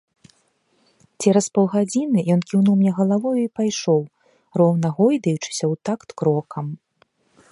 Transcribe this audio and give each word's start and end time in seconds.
Цераз 1.23 1.47
паўгадзіны 1.57 2.19
ён 2.37 2.41
кіўнуў 2.51 2.75
мне 2.79 2.91
галавою 3.01 3.35
і 3.43 3.45
пайшоў, 3.59 4.01
роўна 4.61 4.87
гойдаючыся 5.01 5.57
ў 5.71 5.75
такт 5.91 6.09
крокам. 6.23 6.65